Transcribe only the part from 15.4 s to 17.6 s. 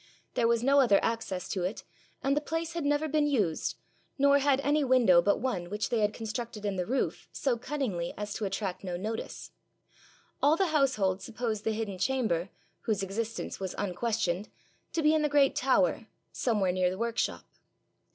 tower, somewhere near the workshop.